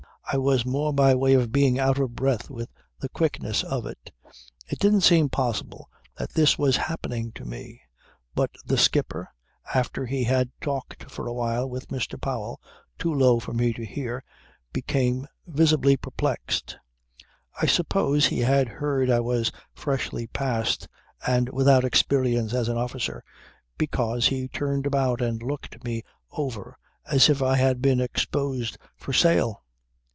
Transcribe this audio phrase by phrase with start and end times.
[0.33, 2.69] I was more by way of being out of breath with
[3.01, 4.13] the quickness of it.
[4.65, 7.81] It didn't seem possible that this was happening to me.
[8.33, 9.27] But the skipper,
[9.75, 12.21] after he had talked for a while with Mr.
[12.21, 12.61] Powell,
[12.97, 14.23] too low for me to hear
[14.71, 16.77] became visibly perplexed.
[17.61, 20.87] "I suppose he had heard I was freshly passed
[21.27, 23.21] and without experience as an officer,
[23.77, 29.11] because he turned about and looked me over as if I had been exposed for
[29.11, 29.65] sale.